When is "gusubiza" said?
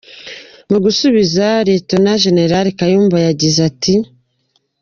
0.83-1.45